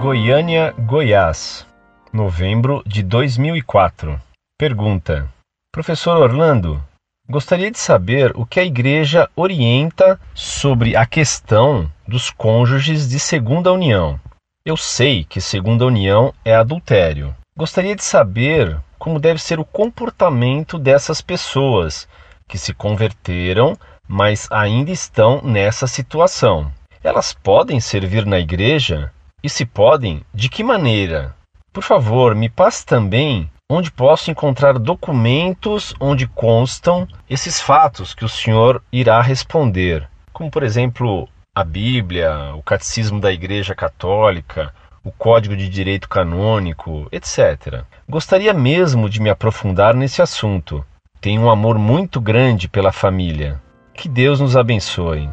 [0.00, 1.66] Goiânia, Goiás,
[2.10, 4.18] novembro de 2004.
[4.58, 5.28] Pergunta:
[5.70, 6.82] Professor Orlando,
[7.28, 13.70] gostaria de saber o que a Igreja orienta sobre a questão dos cônjuges de segunda
[13.70, 14.18] união.
[14.64, 17.36] Eu sei que segunda união é adultério.
[17.54, 22.08] Gostaria de saber como deve ser o comportamento dessas pessoas
[22.48, 23.76] que se converteram,
[24.08, 26.72] mas ainda estão nessa situação.
[27.04, 29.12] Elas podem servir na igreja?
[29.42, 31.34] E se podem, de que maneira?
[31.72, 38.28] Por favor, me passe também onde posso encontrar documentos onde constam esses fatos que o
[38.28, 45.56] senhor irá responder, como por exemplo a Bíblia, o Catecismo da Igreja Católica, o Código
[45.56, 47.84] de Direito Canônico, etc.
[48.08, 50.84] Gostaria mesmo de me aprofundar nesse assunto.
[51.20, 53.60] Tenho um amor muito grande pela família.
[53.94, 55.28] Que Deus nos abençoe.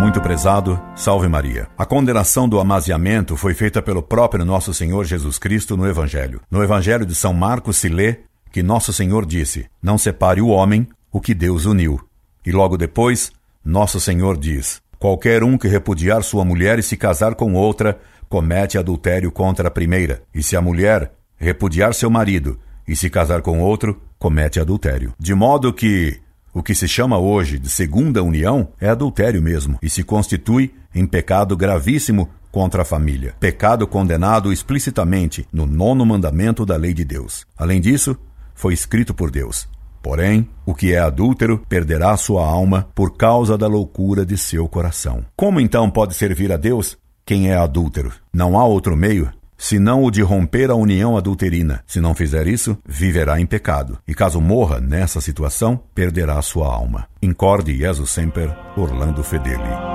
[0.00, 1.68] Muito prezado, salve Maria.
[1.76, 6.40] A condenação do amaziamento foi feita pelo próprio nosso Senhor Jesus Cristo no Evangelho.
[6.50, 10.88] No Evangelho de São Marcos se lê que nosso Senhor disse: Não separe o homem
[11.12, 12.00] o que Deus uniu.
[12.46, 13.30] E logo depois,
[13.62, 18.78] nosso Senhor diz: Qualquer um que repudiar sua mulher e se casar com outra, comete
[18.78, 20.22] adultério contra a primeira.
[20.34, 25.12] E se a mulher repudiar seu marido e se casar com outro, comete adultério.
[25.18, 26.18] De modo que
[26.52, 31.06] o que se chama hoje de segunda união é adultério mesmo e se constitui em
[31.06, 33.34] pecado gravíssimo contra a família.
[33.38, 37.46] Pecado condenado explicitamente no nono mandamento da lei de Deus.
[37.56, 38.16] Além disso,
[38.54, 39.68] foi escrito por Deus:
[40.02, 45.24] Porém, o que é adúltero perderá sua alma por causa da loucura de seu coração.
[45.36, 48.12] Como então pode servir a Deus quem é adúltero?
[48.32, 51.84] Não há outro meio senão o de romper a união adulterina.
[51.86, 53.98] Se não fizer isso, viverá em pecado.
[54.08, 57.06] E caso morra nessa situação, perderá sua alma.
[57.20, 59.89] Incorde Jesus Semper, Orlando Fedeli.